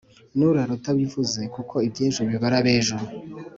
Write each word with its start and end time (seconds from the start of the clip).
Nurare 0.37 0.71
utabivuze 0.77 1.39
kuko 1.55 1.75
ibyejo 1.87 2.21
bibara 2.29 2.55
abejo 2.61 2.97